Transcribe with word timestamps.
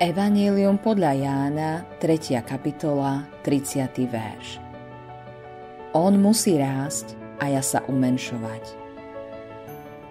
Evangelium 0.00 0.80
podľa 0.80 1.12
Jána, 1.12 1.84
3. 2.00 2.40
kapitola, 2.40 3.20
30. 3.44 4.08
verš. 4.08 4.56
On 5.92 6.16
musí 6.16 6.56
rásť 6.56 7.20
a 7.36 7.52
ja 7.52 7.60
sa 7.60 7.84
umenšovať. 7.84 8.64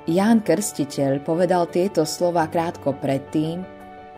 Ján 0.05 0.46
Krstiteľ 0.46 1.25
povedal 1.25 1.65
tieto 1.73 2.05
slova 2.05 2.46
krátko 2.46 2.94
predtým, 3.02 3.66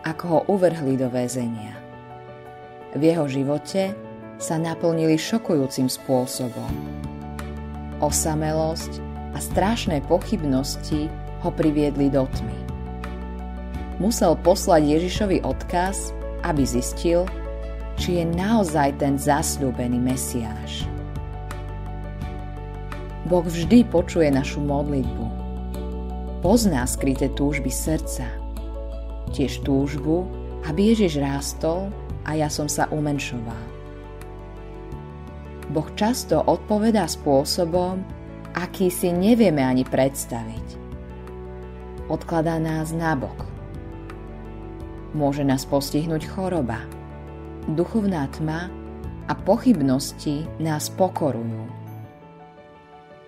ako 0.04 0.24
ho 0.28 0.40
uvrhli 0.52 1.00
do 1.00 1.08
väzenia. 1.08 1.72
V 2.92 3.08
jeho 3.08 3.24
živote 3.24 3.96
sa 4.36 4.60
naplnili 4.60 5.16
šokujúcim 5.16 5.88
spôsobom. 5.88 6.68
Osamelosť 8.04 9.00
a 9.32 9.40
strašné 9.40 10.04
pochybnosti 10.04 11.08
ho 11.40 11.48
priviedli 11.48 12.12
do 12.12 12.28
tmy 12.28 12.71
musel 14.02 14.34
poslať 14.34 14.98
Ježišovi 14.98 15.46
odkaz, 15.46 16.10
aby 16.42 16.66
zistil, 16.66 17.22
či 17.94 18.18
je 18.18 18.24
naozaj 18.26 18.98
ten 18.98 19.14
zasľúbený 19.14 20.02
Mesiáš. 20.02 20.90
Boh 23.30 23.46
vždy 23.46 23.86
počuje 23.86 24.26
našu 24.34 24.58
modlitbu. 24.58 25.26
Pozná 26.42 26.82
skryté 26.90 27.30
túžby 27.38 27.70
srdca. 27.70 28.26
Tiež 29.30 29.62
túžbu, 29.62 30.26
aby 30.66 30.90
Ježiš 30.90 31.22
rástol 31.22 31.94
a 32.26 32.34
ja 32.34 32.50
som 32.50 32.66
sa 32.66 32.90
umenšoval. 32.90 33.70
Boh 35.70 35.86
často 35.94 36.42
odpovedá 36.42 37.06
spôsobom, 37.06 38.02
aký 38.58 38.90
si 38.90 39.14
nevieme 39.14 39.62
ani 39.62 39.86
predstaviť. 39.86 40.66
Odkladá 42.10 42.58
nás 42.58 42.90
nabok 42.90 43.51
môže 45.12 45.44
nás 45.44 45.64
postihnúť 45.68 46.28
choroba. 46.28 46.80
Duchovná 47.68 48.26
tma 48.32 48.68
a 49.28 49.32
pochybnosti 49.36 50.44
nás 50.58 50.90
pokorujú. 50.92 51.68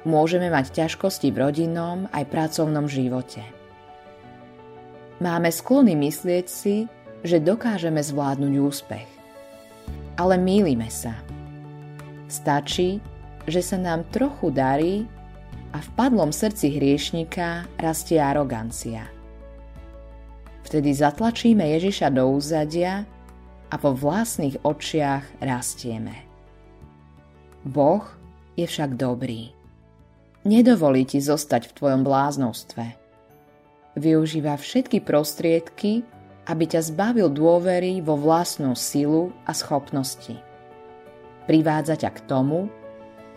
Môžeme 0.04 0.52
mať 0.52 0.84
ťažkosti 0.84 1.32
v 1.32 1.40
rodinnom 1.40 2.12
aj 2.12 2.28
pracovnom 2.28 2.84
živote. 2.84 3.40
Máme 5.22 5.48
sklony 5.48 5.96
myslieť 5.96 6.46
si, 6.50 6.84
že 7.24 7.40
dokážeme 7.40 8.04
zvládnuť 8.04 8.52
úspech. 8.60 9.08
Ale 10.20 10.36
mýlime 10.36 10.92
sa. 10.92 11.16
Stačí, 12.28 13.00
že 13.48 13.64
sa 13.64 13.80
nám 13.80 14.04
trochu 14.12 14.52
darí 14.52 15.08
a 15.72 15.80
v 15.80 15.88
padlom 15.96 16.30
srdci 16.30 16.76
hriešnika 16.76 17.64
rastie 17.80 18.20
arogancia. 18.20 19.13
Vtedy 20.74 20.90
zatlačíme 20.90 21.62
Ježiša 21.70 22.10
do 22.10 22.34
úzadia 22.34 23.06
a 23.70 23.78
po 23.78 23.94
vlastných 23.94 24.58
očiach 24.66 25.22
rastieme. 25.38 26.26
Boh 27.62 28.02
je 28.58 28.66
však 28.66 28.98
dobrý. 28.98 29.54
Nedovolí 30.42 31.06
ti 31.06 31.22
zostať 31.22 31.70
v 31.70 31.76
tvojom 31.78 32.02
bláznostve. 32.02 32.90
Využíva 33.94 34.58
všetky 34.58 34.98
prostriedky, 34.98 36.02
aby 36.50 36.64
ťa 36.66 36.90
zbavil 36.90 37.30
dôvery 37.30 38.02
vo 38.02 38.18
vlastnú 38.18 38.74
silu 38.74 39.30
a 39.46 39.54
schopnosti. 39.54 40.34
Privádza 41.46 42.02
ťa 42.02 42.10
k 42.18 42.20
tomu, 42.26 42.66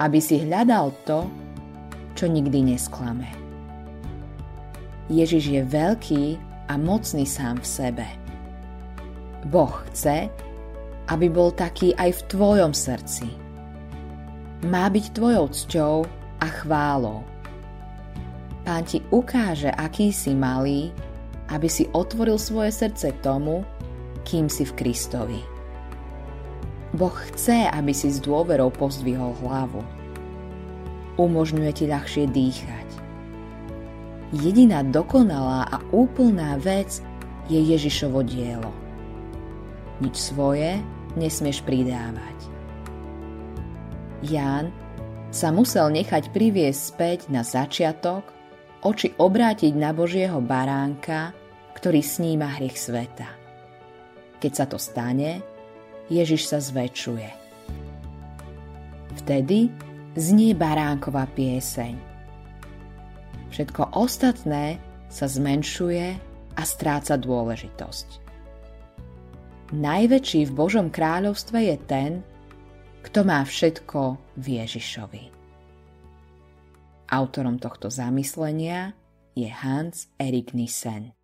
aby 0.01 0.17
si 0.17 0.41
hľadal 0.41 0.89
to, 1.05 1.29
čo 2.17 2.25
nikdy 2.25 2.73
nesklame. 2.73 3.29
Ježiš 5.13 5.53
je 5.53 5.61
veľký 5.61 6.47
a 6.67 6.75
mocný 6.75 7.23
sám 7.23 7.63
v 7.63 7.67
sebe. 7.67 8.07
Boh 9.47 9.71
chce, 9.91 10.27
aby 11.07 11.27
bol 11.31 11.55
taký 11.55 11.95
aj 11.95 12.11
v 12.19 12.21
tvojom 12.35 12.71
srdci. 12.75 13.27
Má 14.67 14.91
byť 14.91 15.05
tvojou 15.15 15.45
cťou 15.47 15.95
a 16.43 16.47
chválou. 16.61 17.23
Pán 18.67 18.83
ti 18.83 18.99
ukáže, 19.15 19.71
aký 19.71 20.11
si 20.11 20.35
malý, 20.35 20.91
aby 21.47 21.71
si 21.71 21.87
otvoril 21.95 22.35
svoje 22.35 22.75
srdce 22.75 23.15
tomu, 23.23 23.63
kým 24.27 24.51
si 24.51 24.67
v 24.67 24.75
Kristovi. 24.75 25.39
Boh 26.91 27.15
chce, 27.31 27.71
aby 27.71 27.95
si 27.95 28.11
s 28.11 28.19
dôverou 28.19 28.67
pozdvihol 28.75 29.39
hlavu. 29.39 29.79
Umožňuje 31.15 31.71
ti 31.71 31.85
ľahšie 31.87 32.27
dýchať 32.27 32.87
jediná 34.35 34.83
dokonalá 34.83 35.67
a 35.71 35.76
úplná 35.91 36.59
vec 36.59 36.99
je 37.47 37.59
Ježišovo 37.59 38.23
dielo. 38.23 38.71
Nič 40.03 40.15
svoje 40.19 40.77
nesmieš 41.17 41.63
pridávať. 41.65 42.37
Ján 44.25 44.69
sa 45.33 45.53
musel 45.53 45.89
nechať 45.93 46.33
priviesť 46.33 46.81
späť 46.81 47.19
na 47.29 47.41
začiatok, 47.41 48.25
oči 48.81 49.13
obrátiť 49.17 49.73
na 49.73 49.91
Božieho 49.93 50.39
baránka, 50.41 51.33
ktorý 51.77 52.01
sníma 52.01 52.57
hriech 52.57 52.77
sveta. 52.77 53.29
Keď 54.37 54.51
sa 54.53 54.65
to 54.69 54.77
stane, 54.77 55.41
Ježiš 56.07 56.49
sa 56.49 56.61
zväčšuje. 56.61 57.29
Vtedy 59.23 59.69
znie 60.15 60.53
baránková 60.55 61.27
pieseň. 61.35 61.93
Všetko 63.53 63.97
ostatné 63.97 64.77
sa 65.09 65.25
zmenšuje 65.25 66.05
a 66.57 66.61
stráca 66.63 67.17
dôležitosť. 67.17 68.07
Najväčší 69.75 70.47
v 70.47 70.55
Božom 70.55 70.87
kráľovstve 70.87 71.59
je 71.73 71.77
ten, 71.89 72.11
kto 73.03 73.27
má 73.27 73.43
všetko 73.43 74.15
v 74.39 74.45
Ježišovi. 74.63 75.23
Autorom 77.07 77.59
tohto 77.59 77.91
zamyslenia 77.91 78.95
je 79.35 79.47
Hans 79.47 80.11
Erik 80.19 80.55
Nissen. 80.55 81.16